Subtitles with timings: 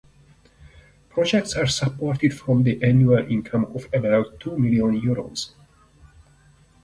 [1.09, 5.51] Projects are supported from the annual income of about two million euros.